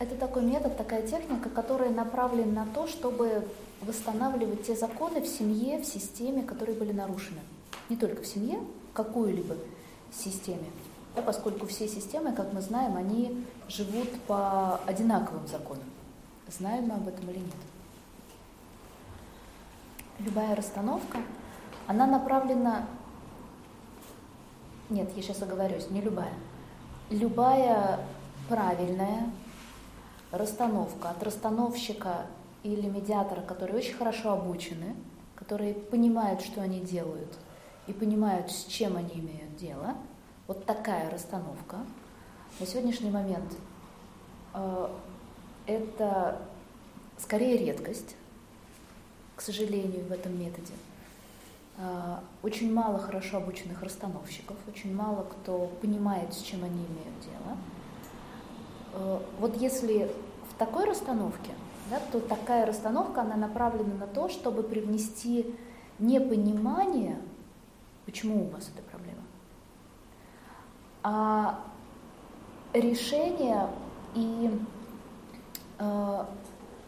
Это 0.00 0.16
такой 0.16 0.42
метод, 0.42 0.78
такая 0.78 1.06
техника, 1.06 1.50
которая 1.50 1.90
направлена 1.90 2.64
на 2.64 2.72
то, 2.72 2.86
чтобы 2.86 3.46
восстанавливать 3.82 4.62
те 4.62 4.74
законы 4.74 5.20
в 5.20 5.26
семье, 5.26 5.78
в 5.78 5.84
системе, 5.84 6.42
которые 6.42 6.74
были 6.74 6.90
нарушены. 6.90 7.40
Не 7.90 7.96
только 7.96 8.22
в 8.22 8.26
семье, 8.26 8.60
в 8.92 8.94
какой-либо 8.94 9.56
системе. 10.10 10.64
Да, 11.14 11.20
поскольку 11.20 11.66
все 11.66 11.86
системы, 11.86 12.32
как 12.32 12.54
мы 12.54 12.62
знаем, 12.62 12.96
они 12.96 13.44
живут 13.68 14.08
по 14.22 14.78
одинаковым 14.86 15.46
законам. 15.46 15.84
Знаем 16.48 16.84
мы 16.86 16.94
об 16.94 17.06
этом 17.06 17.28
или 17.28 17.40
нет. 17.40 17.54
Любая 20.20 20.56
расстановка, 20.56 21.18
она 21.86 22.06
направлена... 22.06 22.86
Нет, 24.88 25.10
я 25.14 25.22
сейчас 25.22 25.42
оговорюсь, 25.42 25.90
не 25.90 26.00
любая. 26.00 26.32
Любая 27.10 28.00
правильная 28.48 29.30
расстановка 30.32 31.10
от 31.10 31.22
расстановщика 31.22 32.26
или 32.62 32.88
медиатора, 32.88 33.42
которые 33.42 33.78
очень 33.78 33.94
хорошо 33.94 34.32
обучены, 34.32 34.94
которые 35.34 35.74
понимают, 35.74 36.42
что 36.42 36.60
они 36.60 36.80
делают, 36.80 37.38
и 37.86 37.92
понимают, 37.92 38.50
с 38.50 38.64
чем 38.64 38.96
они 38.96 39.14
имеют 39.14 39.56
дело, 39.56 39.96
вот 40.46 40.64
такая 40.66 41.10
расстановка, 41.10 41.78
на 42.58 42.66
сегодняшний 42.66 43.10
момент 43.10 43.56
э, 44.54 44.88
это 45.66 46.42
скорее 47.18 47.56
редкость, 47.56 48.16
к 49.36 49.40
сожалению, 49.40 50.04
в 50.04 50.12
этом 50.12 50.38
методе. 50.38 50.72
Э, 51.78 52.18
очень 52.42 52.72
мало 52.72 52.98
хорошо 52.98 53.38
обученных 53.38 53.82
расстановщиков, 53.82 54.56
очень 54.68 54.94
мало 54.94 55.24
кто 55.24 55.66
понимает, 55.80 56.34
с 56.34 56.42
чем 56.42 56.64
они 56.64 56.84
имеют 56.84 57.20
дело. 57.22 57.56
Э, 58.94 59.18
вот 59.38 59.56
если 59.56 60.10
в 60.50 60.58
такой 60.58 60.84
расстановке, 60.84 61.50
да, 61.90 62.00
то 62.12 62.20
такая 62.20 62.66
расстановка, 62.66 63.22
она 63.22 63.36
направлена 63.36 63.94
на 63.94 64.06
то, 64.06 64.28
чтобы 64.28 64.62
привнести 64.62 65.54
непонимание, 65.98 67.18
почему 68.06 68.44
у 68.44 68.48
вас 68.48 68.70
эта 68.74 68.82
проблема, 68.82 69.22
а 71.02 71.64
решение 72.72 73.68
и 74.14 74.50
э, 75.78 76.24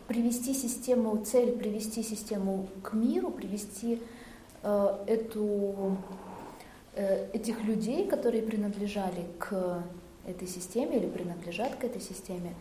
привести 0.09 0.55
систему, 0.55 1.25
цель 1.25 1.53
привести 1.53 2.03
систему 2.03 2.69
к 2.83 2.93
миру, 2.93 3.31
привести 3.31 4.03
э, 4.63 5.05
эту, 5.07 5.97
э, 6.95 7.31
этих 7.33 7.65
людей, 7.65 8.07
которые 8.07 8.43
принадлежали 8.43 9.27
к 9.39 9.83
этой 10.27 10.49
системе 10.49 10.99
или 10.99 11.09
принадлежат 11.09 11.77
к 11.77 11.85
этой 11.85 12.01
системе, 12.01 12.55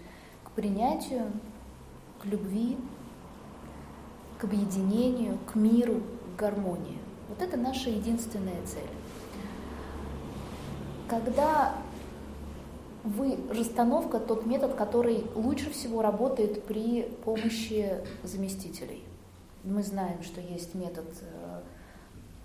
к 0.43 0.51
принятию, 0.51 1.31
к 2.21 2.25
любви, 2.25 2.77
к 4.37 4.43
объединению, 4.43 5.37
к 5.51 5.55
миру, 5.55 6.01
к 6.35 6.39
гармонии. 6.39 6.97
Вот 7.29 7.41
это 7.41 7.57
наша 7.57 7.89
единственная 7.89 8.61
цель. 8.65 8.89
Когда 11.07 11.75
вы, 13.03 13.37
расстановка 13.49 14.19
тот 14.19 14.45
метод, 14.45 14.75
который 14.75 15.25
лучше 15.35 15.71
всего 15.71 16.01
работает 16.01 16.63
при 16.63 17.03
помощи 17.23 17.97
заместителей. 18.23 19.03
Мы 19.63 19.83
знаем, 19.83 20.21
что 20.23 20.41
есть 20.41 20.75
метод, 20.75 21.05
э, 21.21 21.61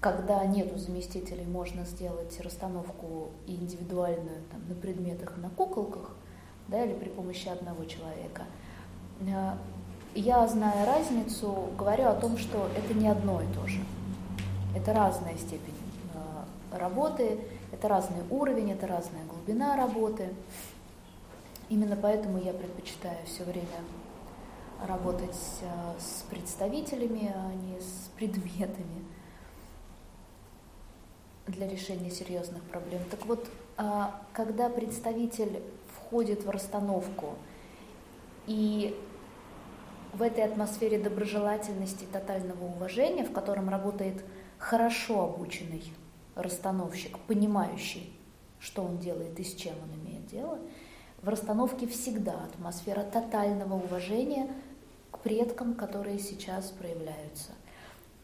когда 0.00 0.44
нету 0.44 0.78
заместителей, 0.78 1.44
можно 1.44 1.84
сделать 1.84 2.39
расстановку 2.41 3.30
индивидуальную 3.47 4.42
там, 4.50 4.69
на 4.69 4.75
предметах, 4.75 5.36
на 5.39 5.50
куколках, 5.50 6.14
да, 6.69 6.84
или 6.84 6.94
при 6.94 7.08
помощи 7.08 7.48
одного 7.48 7.84
человека. 7.84 8.44
Э, 9.20 9.55
я, 10.14 10.47
зная 10.47 10.86
разницу, 10.86 11.70
говорю 11.77 12.08
о 12.08 12.14
том, 12.14 12.39
что 12.39 12.69
это 12.77 12.94
не 12.94 13.08
одно 13.08 13.42
и 13.42 13.47
то 13.55 13.67
же. 13.67 13.80
Это 14.74 14.92
разная 14.92 15.36
степень 15.36 15.74
э, 16.14 16.78
работы, 16.78 17.39
это 17.73 17.89
разный 17.89 18.23
уровень, 18.30 18.73
это 18.73 18.86
разная 18.86 19.24
глубина 19.24 19.77
работы. 19.77 20.28
Именно 21.68 21.96
поэтому 21.96 22.39
я 22.39 22.52
предпочитаю 22.52 23.18
все 23.27 23.45
время 23.45 23.67
работать 24.86 25.36
э, 25.63 25.67
с 25.98 26.23
представителями, 26.30 27.33
а 27.34 27.52
не 27.55 27.80
с 27.80 28.11
предметами 28.17 29.05
для 31.46 31.68
решения 31.68 32.11
серьезных 32.11 32.62
проблем. 32.64 33.01
Так 33.11 33.27
вот, 33.27 33.46
а, 33.77 34.23
когда 34.33 34.68
представитель 34.68 35.62
входит 35.95 36.45
в 36.45 36.51
расстановку 36.51 37.36
и 38.46 38.96
в 40.12 40.23
этой 40.23 40.45
атмосфере 40.45 40.98
доброжелательности 40.98 42.05
тотального 42.11 42.64
уважения, 42.64 43.24
в 43.24 43.33
котором 43.33 43.68
работает 43.68 44.24
хорошо 44.58 45.24
обученный 45.24 45.92
расстановщик, 46.34 47.18
понимающий, 47.27 48.13
что 48.58 48.83
он 48.83 48.98
делает 48.98 49.39
и 49.39 49.45
с 49.45 49.55
чем 49.55 49.74
он 49.83 50.01
имеет 50.01 50.27
дело, 50.27 50.58
в 51.23 51.28
расстановке 51.28 51.86
всегда 51.86 52.45
атмосфера 52.45 53.02
тотального 53.02 53.74
уважения 53.74 54.48
к 55.11 55.18
предкам, 55.18 55.74
которые 55.74 56.18
сейчас 56.18 56.67
проявляются. 56.70 57.51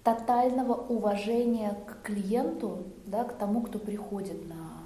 Тотального 0.05 0.75
уважения 0.75 1.77
к 1.87 2.03
клиенту, 2.03 2.85
да, 3.07 3.25
к 3.25 3.39
тому, 3.39 3.63
кто 3.63 3.79
приходит 3.79 4.49
на 4.49 4.83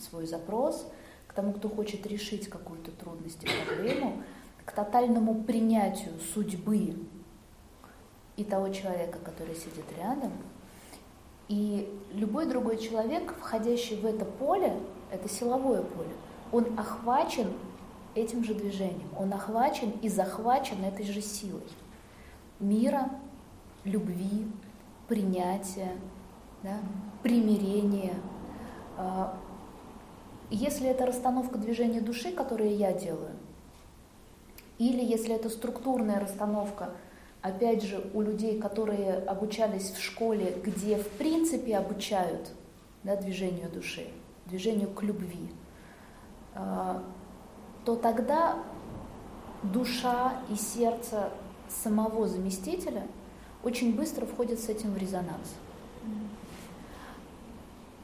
свой 0.00 0.26
запрос, 0.26 0.86
к 1.26 1.32
тому, 1.34 1.52
кто 1.52 1.68
хочет 1.68 2.06
решить 2.06 2.48
какую-то 2.48 2.90
трудность 2.92 3.44
и 3.44 3.48
проблему, 3.66 4.22
к 4.64 4.72
тотальному 4.72 5.42
принятию 5.42 6.12
судьбы 6.34 6.96
и 8.36 8.44
того 8.44 8.70
человека, 8.70 9.18
который 9.22 9.54
сидит 9.54 9.84
рядом– 9.98 10.32
и 11.48 11.88
любой 12.12 12.46
другой 12.46 12.78
человек, 12.78 13.34
входящий 13.38 13.96
в 13.96 14.04
это 14.04 14.24
поле, 14.24 14.76
это 15.12 15.28
силовое 15.28 15.82
поле, 15.82 16.10
он 16.50 16.78
охвачен 16.78 17.52
этим 18.14 18.42
же 18.42 18.54
движением, 18.54 19.08
он 19.16 19.32
охвачен 19.32 19.90
и 20.02 20.08
захвачен 20.08 20.82
этой 20.84 21.06
же 21.06 21.20
силой 21.20 21.62
мира, 22.58 23.10
любви, 23.86 24.46
принятия, 25.08 25.92
да, 26.62 26.78
примирения. 27.22 28.14
А, 28.96 29.38
если 30.50 30.88
это 30.88 31.06
расстановка 31.06 31.58
движения 31.58 32.00
души, 32.00 32.32
которую 32.32 32.76
я 32.76 32.92
делаю, 32.92 33.36
или 34.78 35.02
если 35.02 35.34
это 35.34 35.48
структурная 35.48 36.20
расстановка– 36.20 36.90
опять 37.46 37.82
же, 37.82 38.10
у 38.12 38.22
людей, 38.22 38.58
которые 38.58 39.14
обучались 39.14 39.90
в 39.90 40.02
школе, 40.02 40.60
где 40.64 40.96
в 40.96 41.08
принципе 41.10 41.76
обучают 41.76 42.52
да, 43.04 43.16
движению 43.16 43.70
души, 43.70 44.08
движению 44.46 44.90
к 44.90 45.02
любви, 45.02 45.48
а, 46.54 47.02
то 47.84 47.94
тогда 47.94 48.58
душа 49.62 50.34
и 50.50 50.56
сердце 50.56 51.30
самого 51.68 52.26
заместителя 52.26 53.06
очень 53.62 53.94
быстро 53.96 54.26
входят 54.26 54.60
с 54.60 54.68
этим 54.68 54.92
в 54.92 54.98
резонанс. 54.98 55.54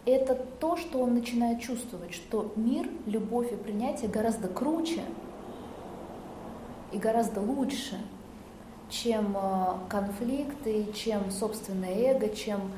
Это 0.05 0.35
то, 0.35 0.77
что 0.77 0.99
он 0.99 1.15
начинает 1.15 1.61
чувствовать, 1.61 2.13
что 2.13 2.53
мир, 2.57 2.89
любовь 3.07 3.53
и 3.53 3.57
принятие 3.57 4.11
гораздо 4.11 4.49
круче 4.49 5.03
и 6.91 6.99
гораздо 6.99 7.41
лучше, 7.41 8.01
чем 8.91 9.37
э, 9.37 9.89
конфликты, 9.89 10.93
чем 10.93 11.31
собственное 11.31 11.95
эго, 11.95 12.29
чем 12.29 12.73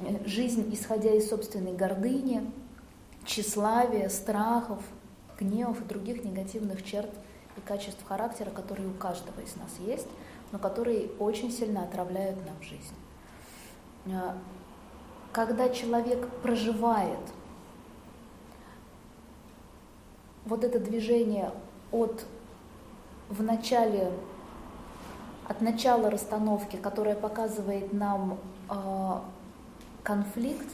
э, 0.00 0.26
жизнь, 0.26 0.68
исходя 0.72 1.14
из 1.14 1.28
собственной 1.30 1.72
гордыни, 1.72 2.42
тщеславия, 3.24 4.08
страхов, 4.10 4.82
гневов 5.40 5.80
и 5.80 5.84
других 5.84 6.24
негативных 6.24 6.84
черт 6.84 7.10
и 7.56 7.60
качеств 7.60 8.04
характера, 8.06 8.50
которые 8.50 8.88
у 8.88 8.94
каждого 8.94 9.40
из 9.40 9.56
нас 9.56 9.70
есть, 9.84 10.08
но 10.52 10.58
которые 10.58 11.08
очень 11.18 11.50
сильно 11.50 11.82
отравляют 11.82 12.38
нам 12.46 12.60
жизнь. 12.62 12.94
Э, 14.06 14.32
когда 15.32 15.68
человек 15.68 16.28
проживает 16.42 17.18
вот 20.44 20.64
это 20.64 20.78
движение 20.78 21.50
от 21.92 22.24
в 23.28 23.42
начале 23.42 24.12
от 25.48 25.60
начала 25.60 26.10
расстановки, 26.10 26.76
которая 26.76 27.14
показывает 27.14 27.92
нам 27.92 28.38
э, 28.68 29.20
конфликт, 30.02 30.68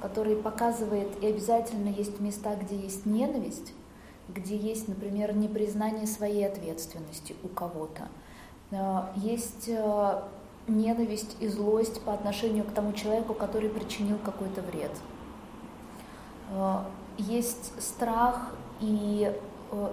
который 0.00 0.34
показывает, 0.34 1.22
и 1.22 1.26
обязательно 1.26 1.88
есть 1.88 2.18
места, 2.18 2.56
где 2.56 2.76
есть 2.76 3.06
ненависть, 3.06 3.72
где 4.28 4.56
есть, 4.56 4.88
например, 4.88 5.34
непризнание 5.34 6.06
своей 6.06 6.46
ответственности 6.46 7.36
у 7.44 7.48
кого-то. 7.48 8.08
Э, 8.72 9.04
есть 9.16 9.68
э, 9.68 10.22
ненависть 10.66 11.36
и 11.40 11.48
злость 11.48 12.00
по 12.02 12.14
отношению 12.14 12.64
к 12.64 12.72
тому 12.72 12.92
человеку, 12.92 13.34
который 13.34 13.68
причинил 13.68 14.18
какой-то 14.18 14.62
вред. 14.62 14.92
Э, 16.50 16.78
есть 17.18 17.72
страх 17.80 18.54
и 18.80 19.30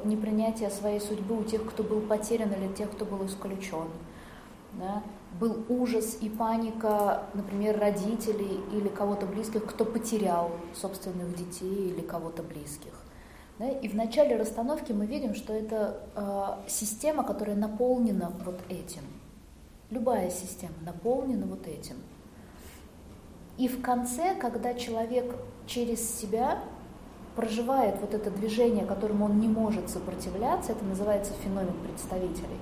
непринятие 0.04 0.70
своей 0.72 1.00
судьбы 1.00 1.40
у 1.40 1.44
тех, 1.46 1.66
кто 1.66 1.84
был 1.84 2.02
потерян 2.02 2.52
или 2.52 2.68
тех, 2.74 2.92
кто 2.92 3.06
был 3.06 3.26
исключен. 3.26 3.88
Да? 4.74 5.04
Был 5.40 5.64
ужас 5.70 6.18
и 6.20 6.28
паника, 6.28 7.24
например, 7.34 7.80
родителей 7.80 8.60
или 8.74 8.90
кого-то 8.90 9.26
близких, 9.26 9.66
кто 9.66 9.86
потерял 9.86 10.52
собственных 10.74 11.34
детей 11.34 11.92
или 11.92 12.02
кого-то 12.02 12.44
близких. 12.44 12.92
Да? 13.60 13.70
И 13.70 13.88
в 13.88 13.96
начале 13.96 14.38
расстановки 14.38 14.94
мы 14.94 15.06
видим, 15.06 15.36
что 15.36 15.54
это 15.54 16.00
э, 16.16 16.70
система, 16.70 17.24
которая 17.24 17.56
наполнена 17.56 18.32
вот 18.46 18.60
этим. 18.70 19.02
Любая 19.92 20.32
система 20.32 20.76
наполнена 20.82 21.46
вот 21.46 21.68
этим. 21.68 21.98
И 23.58 23.68
в 23.68 23.82
конце, 23.82 24.36
когда 24.36 24.74
человек 24.74 25.36
через 25.68 26.18
себя 26.18 26.60
проживает 27.36 28.00
вот 28.00 28.14
это 28.14 28.32
движение, 28.32 28.86
которому 28.86 29.26
он 29.26 29.40
не 29.40 29.48
может 29.48 29.90
сопротивляться, 29.90 30.72
это 30.72 30.86
называется 30.86 31.34
феномен 31.44 31.74
представителей. 31.84 32.58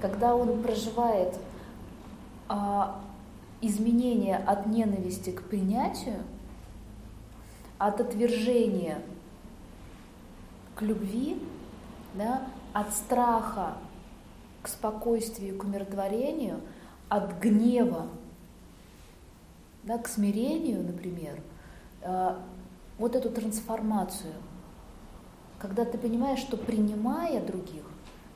Когда 0.00 0.34
он 0.34 0.62
проживает 0.62 1.38
а, 2.48 3.00
изменение 3.60 4.38
от 4.38 4.66
ненависти 4.66 5.30
к 5.30 5.42
принятию, 5.42 6.22
от 7.78 8.00
отвержения 8.00 8.98
к 10.80 10.82
любви, 10.82 11.36
да, 12.14 12.42
от 12.72 12.94
страха 12.94 13.74
к 14.62 14.68
спокойствию, 14.68 15.58
к 15.58 15.64
умиротворению, 15.64 16.60
от 17.10 17.38
гнева 17.38 18.06
да, 19.82 19.98
к 19.98 20.08
смирению, 20.08 20.82
например, 20.82 21.40
э, 22.02 22.36
вот 22.98 23.14
эту 23.14 23.30
трансформацию, 23.30 24.32
когда 25.58 25.84
ты 25.84 25.98
понимаешь, 25.98 26.40
что 26.40 26.56
принимая 26.56 27.44
других, 27.44 27.84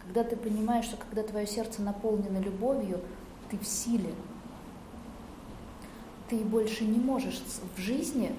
когда 0.00 0.22
ты 0.22 0.36
понимаешь, 0.36 0.84
что 0.84 0.96
когда 0.98 1.22
твое 1.22 1.46
сердце 1.46 1.80
наполнено 1.82 2.38
любовью, 2.38 3.00
ты 3.50 3.58
в 3.58 3.66
силе, 3.66 4.12
ты 6.28 6.38
больше 6.38 6.84
не 6.84 6.98
можешь 6.98 7.42
в 7.76 7.80
жизни 7.80 8.34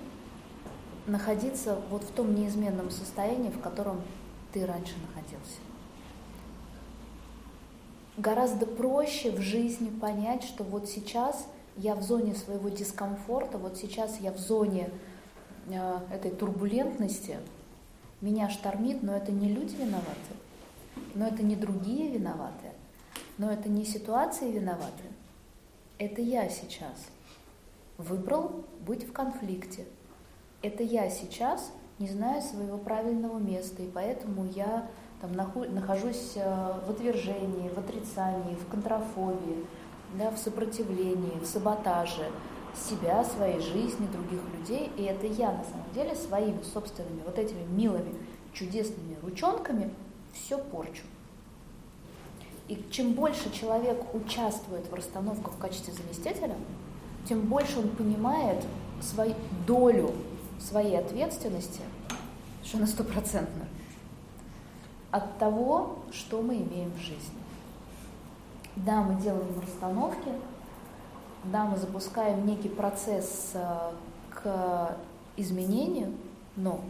находиться 1.07 1.80
вот 1.90 2.04
в 2.04 2.12
том 2.12 2.34
неизменном 2.36 2.90
состоянии, 2.92 3.50
в 3.50 3.60
котором 3.60 4.02
ты 4.54 4.66
раньше 4.66 4.94
находился. 5.07 5.60
Гораздо 8.18 8.66
проще 8.66 9.31
в 9.31 9.42
жизни 9.42 9.90
понять, 9.90 10.44
что 10.44 10.63
вот 10.63 10.88
сейчас 10.88 11.46
я 11.75 11.96
в 11.96 12.02
зоне 12.02 12.34
своего 12.34 12.69
дискомфорта, 12.69 13.57
вот 13.57 13.78
сейчас 13.78 14.19
я 14.22 14.31
в 14.31 14.38
зоне 14.38 14.90
э, 15.68 16.00
этой 16.12 16.31
турбулентности, 16.31 17.38
меня 18.22 18.50
штормит, 18.50 19.04
но 19.04 19.16
это 19.16 19.34
не 19.34 19.50
люди 19.50 19.75
виноваты, 19.75 20.34
но 21.13 21.28
это 21.28 21.44
не 21.44 21.58
другие 21.58 22.10
виноваты, 22.10 22.72
но 23.38 23.51
это 23.51 23.68
не 23.68 23.84
ситуации 23.84 24.50
виноваты, 24.50 25.04
это 25.98 26.22
я 26.22 26.48
сейчас 26.50 27.08
выбрал 27.98 28.63
быть 28.86 29.08
в 29.08 29.12
конфликте, 29.12 29.86
это 30.62 30.84
я 30.84 31.10
сейчас 31.10 31.72
не 32.00 32.07
знаю 32.07 32.42
своего 32.42 32.78
правильного 32.78 33.38
места, 33.38 33.81
и 33.84 33.90
поэтому 33.90 34.46
я 34.56 34.88
там 35.22 35.34
нахожусь 35.34 36.34
э, 36.36 36.80
в 36.86 36.90
отвержении, 36.90 37.69
в 37.69 37.78
отрицании, 37.78 38.56
в 38.56 38.69
контрофобии, 38.69 39.66
да, 40.18 40.31
в 40.31 40.38
сопротивлении, 40.38 41.40
в 41.40 41.46
саботаже 41.46 42.30
себя, 42.75 43.24
своей 43.24 43.60
жизни, 43.60 44.07
других 44.07 44.42
людей. 44.57 44.92
И 44.98 45.04
это 45.04 45.25
я 45.25 45.52
на 45.52 45.63
самом 45.63 45.92
деле 45.94 46.16
своими 46.16 46.62
собственными 46.62 47.22
вот 47.25 47.40
этими 47.40 47.63
милыми, 47.69 48.13
чудесными 48.54 49.18
ручонками 49.22 49.90
все 50.34 50.58
порчу. 50.58 51.04
И 52.68 52.84
чем 52.92 53.13
больше 53.13 53.51
человек 53.51 54.04
участвует 54.13 54.88
в 54.90 54.94
расстановках 54.94 55.54
в 55.54 55.58
качестве 55.58 55.94
заместителя, 55.94 56.56
тем 57.28 57.42
больше 57.42 57.80
он 57.80 57.90
понимает 57.90 58.63
свою 59.01 59.36
долю 59.68 60.13
своей 60.60 60.98
ответственности, 60.98 61.81
что 62.63 62.78
на 62.78 62.88
стопроцентно, 62.88 63.68
от 65.12 65.38
того, 65.38 66.00
что 66.12 66.42
мы 66.42 66.57
имеем 66.57 66.92
в 66.92 67.00
жизни. 67.00 67.40
Да, 68.75 69.02
мы 69.02 69.22
делаем 69.22 69.60
расстановки, 69.62 70.30
да, 71.46 71.66
мы 71.66 71.78
запускаем 71.78 72.46
некий 72.46 72.69
процесс 72.69 73.52
э, 73.54 73.92
к 74.31 74.98
изменению, 75.38 76.13
но 76.56 76.81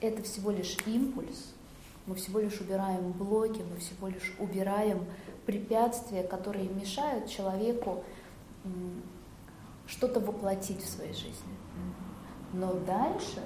это 0.00 0.22
всего 0.22 0.50
лишь 0.50 0.76
импульс, 0.86 1.54
мы 2.06 2.14
всего 2.16 2.40
лишь 2.40 2.60
убираем 2.60 3.12
блоки, 3.12 3.62
мы 3.70 3.78
всего 3.78 4.08
лишь 4.08 4.34
убираем 4.38 5.06
препятствия, 5.46 6.22
которые 6.22 6.68
мешают 6.68 7.28
человеку 7.28 8.02
что-то 9.86 10.20
воплотить 10.20 10.82
в 10.82 10.88
своей 10.88 11.12
жизни. 11.12 11.32
Но 12.54 12.72
дальше 12.86 13.42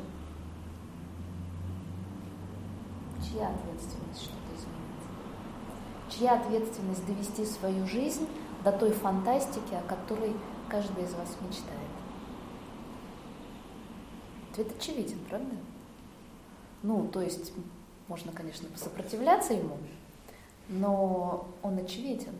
чья 3.22 3.48
ответственность, 3.48 4.22
что 4.22 4.32
чья 6.10 6.34
ответственность 6.34 7.06
довести 7.06 7.44
свою 7.46 7.86
жизнь 7.86 8.26
до 8.64 8.72
той 8.72 8.92
фантастики, 8.92 9.74
о 9.74 9.82
которой 9.82 10.34
каждый 10.68 11.04
из 11.04 11.14
вас 11.14 11.36
мечтает? 11.40 11.78
Ответ 14.50 14.76
очевиден, 14.76 15.18
правда? 15.28 15.56
Ну, 16.82 17.08
то 17.08 17.22
есть 17.22 17.52
можно, 18.08 18.32
конечно, 18.32 18.68
сопротивляться 18.76 19.54
ему, 19.54 19.78
но 20.68 21.46
он 21.62 21.78
очевиден. 21.78 22.34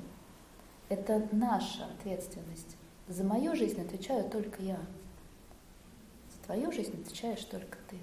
Это 0.88 1.26
наша 1.32 1.86
ответственность. 1.98 2.76
За 3.08 3.24
мою 3.24 3.54
жизнь 3.56 3.80
отвечаю 3.80 4.28
только 4.28 4.62
я. 4.62 4.78
Твою 6.48 6.72
жизнь 6.72 7.00
отвечаешь 7.00 7.44
только 7.44 7.78
ты. 7.88 7.96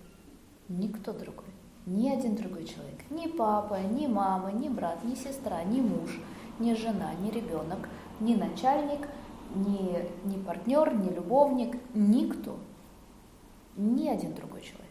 Никто 0.69 1.11
другой 1.11 1.45
ни 1.85 2.09
один 2.09 2.35
другой 2.35 2.65
человек, 2.65 2.99
ни 3.09 3.27
папа, 3.27 3.79
ни 3.81 4.07
мама, 4.07 4.51
ни 4.51 4.69
брат, 4.69 5.03
ни 5.03 5.15
сестра, 5.15 5.63
ни 5.63 5.81
муж, 5.81 6.19
ни 6.59 6.73
жена, 6.73 7.13
ни 7.15 7.29
ребенок, 7.29 7.89
ни 8.19 8.35
начальник, 8.35 9.07
ни, 9.53 10.03
ни 10.25 10.41
партнер, 10.43 10.93
ни 10.95 11.09
любовник, 11.09 11.77
никто, 11.93 12.57
ни 13.75 14.07
один 14.07 14.33
другой 14.33 14.61
человек. 14.61 14.85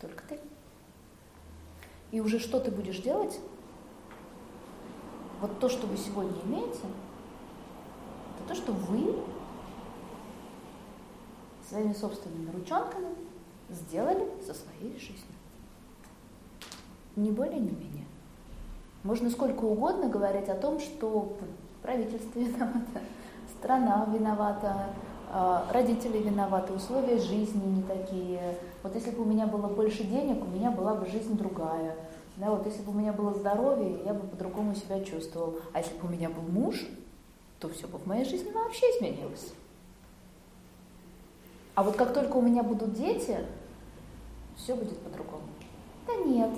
Только 0.00 0.22
ты. 0.28 0.40
И 2.12 2.20
уже 2.20 2.38
что 2.38 2.60
ты 2.60 2.70
будешь 2.70 3.00
делать? 3.00 3.38
Вот 5.40 5.58
то, 5.60 5.68
что 5.68 5.86
вы 5.86 5.96
сегодня 5.96 6.40
имеете, 6.44 6.80
это 8.36 8.48
то, 8.48 8.54
что 8.54 8.72
вы 8.72 9.14
своими 11.68 11.92
собственными 11.92 12.50
ручонками 12.50 13.08
сделали 13.70 14.26
со 14.46 14.54
своей 14.54 14.92
жизнью. 14.98 15.36
Не 17.16 17.30
более, 17.30 17.58
не 17.58 17.70
менее. 17.70 18.04
Можно 19.02 19.30
сколько 19.30 19.64
угодно 19.64 20.08
говорить 20.08 20.48
о 20.48 20.54
том, 20.54 20.80
что 20.80 21.36
правительство 21.82 22.38
виновато, 22.38 23.00
страна 23.58 24.08
виновата, 24.12 24.86
а, 25.30 25.66
родители 25.72 26.18
виноваты, 26.18 26.72
условия 26.72 27.18
жизни 27.18 27.64
не 27.64 27.82
такие. 27.82 28.58
Вот 28.82 28.94
если 28.94 29.10
бы 29.10 29.22
у 29.22 29.24
меня 29.24 29.46
было 29.46 29.66
больше 29.66 30.04
денег, 30.04 30.42
у 30.42 30.48
меня 30.48 30.70
была 30.70 30.94
бы 30.94 31.06
жизнь 31.06 31.36
другая. 31.36 31.96
Да, 32.36 32.50
вот 32.50 32.66
если 32.66 32.82
бы 32.82 32.92
у 32.92 32.94
меня 32.94 33.12
было 33.12 33.32
здоровье, 33.32 33.98
я 34.04 34.12
бы 34.12 34.26
по-другому 34.26 34.74
себя 34.74 35.02
чувствовал. 35.02 35.56
А 35.72 35.78
если 35.78 35.96
бы 35.98 36.06
у 36.06 36.10
меня 36.10 36.28
был 36.28 36.42
муж, 36.42 36.86
то 37.60 37.68
все 37.70 37.86
бы 37.86 37.98
в 37.98 38.06
моей 38.06 38.24
жизни 38.24 38.50
вообще 38.52 38.84
изменилось. 38.96 39.52
А 41.76 41.82
вот 41.82 41.94
как 41.94 42.14
только 42.14 42.38
у 42.38 42.40
меня 42.40 42.62
будут 42.62 42.94
дети, 42.94 43.36
все 44.56 44.74
будет 44.74 44.98
по-другому. 45.00 45.42
Да 46.06 46.14
нет, 46.24 46.50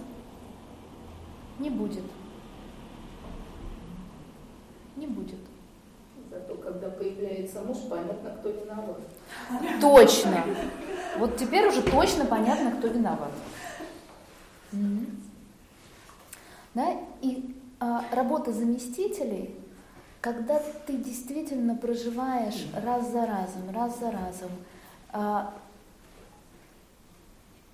не 1.59 1.71
будет. 1.71 2.05
Не 4.97 5.09
будет. 5.09 5.41
Зато 6.31 6.55
когда 6.55 6.89
появляется 6.91 7.63
муж, 7.63 7.79
понятно, 7.91 8.31
кто 8.39 8.51
виноват. 8.51 9.01
Точно. 9.81 10.45
Вот 11.19 11.37
теперь 11.37 11.67
уже 11.67 11.83
точно 11.83 12.25
понятно, 12.25 12.71
кто 12.79 12.87
виноват. 12.87 13.33
Да? 16.75 16.93
И 17.23 17.57
а, 17.81 18.05
работа 18.13 18.53
заместителей, 18.53 19.57
когда 20.21 20.63
ты 20.87 20.97
действительно 20.97 21.75
проживаешь 21.75 22.69
раз 22.85 23.11
за 23.11 23.27
разом, 23.27 23.71
раз 23.75 23.99
за 23.99 24.13
разом, 24.13 24.51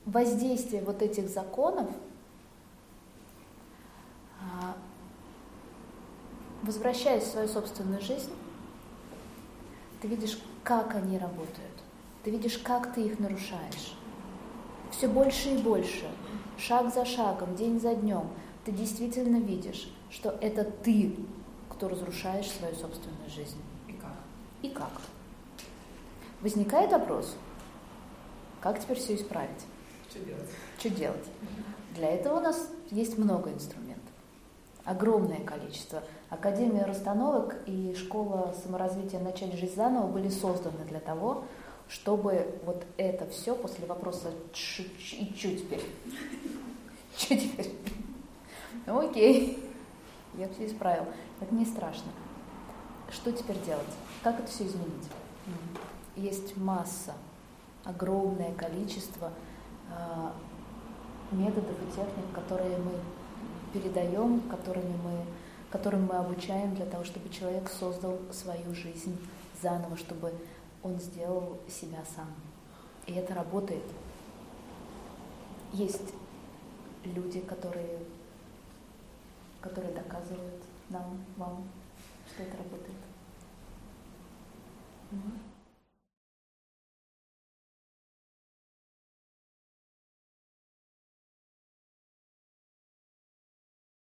воздействие 0.07 0.83
вот 0.83 1.03
этих 1.03 1.29
законов, 1.29 1.89
а, 4.41 4.77
возвращаясь 6.63 7.25
в 7.25 7.31
свою 7.33 7.49
собственную 7.49 8.01
жизнь, 8.01 8.33
ты 10.01 10.09
видишь, 10.09 10.39
как 10.63 10.95
они 10.95 11.19
работают, 11.19 11.83
ты 12.23 12.31
видишь, 12.31 12.59
как 12.59 12.93
ты 12.95 13.03
их 13.03 13.19
нарушаешь. 13.19 13.97
все 14.91 15.09
больше 15.09 15.49
и 15.49 15.59
больше, 15.59 16.09
шаг 16.57 16.93
за 16.95 17.05
шагом, 17.05 17.57
день 17.57 17.81
за 17.81 17.97
днем, 17.97 18.29
ты 18.65 18.71
действительно 18.71 19.39
видишь, 19.39 19.93
что 20.11 20.31
это 20.41 20.63
ты, 20.65 21.17
кто 21.69 21.89
разрушаешь 21.89 22.51
свою 22.51 22.75
собственную 22.77 23.29
жизнь. 23.29 23.61
И 23.89 23.93
как? 23.93 24.17
И 24.63 24.69
как? 24.69 24.93
Возникает 26.45 26.93
вопрос, 26.93 27.35
как 28.61 28.79
теперь 28.79 28.99
все 28.99 29.15
исправить? 29.15 29.65
Что 30.11 30.19
делать? 30.19 30.51
Что 30.79 30.91
делать? 30.91 31.25
Для 31.95 32.11
этого 32.11 32.37
у 32.37 32.41
нас 32.43 32.69
есть 32.91 33.17
много 33.17 33.51
инструментов. 33.51 34.13
Огромное 34.85 35.41
количество. 35.41 36.03
Академия 36.29 36.85
расстановок 36.85 37.57
и 37.65 37.95
школа 37.95 38.55
саморазвития 38.63 39.21
«Начать 39.21 39.55
жизнь 39.55 39.75
заново» 39.75 40.07
были 40.07 40.29
созданы 40.29 40.85
для 40.87 41.01
того, 41.01 41.45
чтобы 41.89 42.61
вот 42.67 42.85
это 42.99 43.27
все 43.31 43.55
после 43.55 43.87
вопроса 43.87 44.31
«и 44.53 45.35
что 45.35 45.49
теперь?» 45.49 45.83
Что 47.17 47.39
теперь? 47.39 47.73
Ну 48.85 48.99
окей, 48.99 49.65
я 50.35 50.47
все 50.51 50.67
исправил. 50.67 51.07
Это 51.41 51.55
не 51.55 51.65
страшно. 51.65 52.13
Что 53.11 53.33
теперь 53.33 53.57
делать? 53.65 53.87
Как 54.23 54.41
это 54.41 54.49
все 54.49 54.67
изменить? 54.67 55.09
Есть 56.17 56.57
масса, 56.57 57.15
огромное 57.85 58.53
количество 58.55 59.33
э, 59.91 60.31
методов 61.33 61.77
и 61.83 61.87
техник, 61.87 62.33
которые 62.35 62.79
мы 62.79 62.93
передаем, 63.73 64.41
которыми 64.43 64.97
мы, 65.03 65.25
которым 65.71 66.07
мы 66.07 66.17
обучаем 66.17 66.75
для 66.75 66.87
того, 66.87 67.05
чтобы 67.05 67.29
человек 67.29 67.69
создал 67.69 68.19
свою 68.33 68.75
жизнь 68.75 69.19
заново, 69.61 69.97
чтобы 69.97 70.33
он 70.83 70.99
сделал 71.01 71.59
себя 71.69 72.05
сам. 72.15 72.33
И 73.07 73.13
это 73.13 73.35
работает. 73.35 73.85
Есть 75.73 76.15
люди, 77.05 77.41
которые, 77.41 77.99
которые 79.61 79.93
доказывают 79.93 80.63
нам, 80.91 81.19
вам, 81.37 81.69
что 82.33 82.43
это 82.45 82.57
работает. 82.57 82.97
Mm-hmm. 85.11 85.44